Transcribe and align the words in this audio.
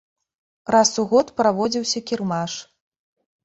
Раз 0.75 0.93
у 1.03 1.05
год 1.11 1.31
праводзіўся 1.43 2.05
кірмаш. 2.09 2.61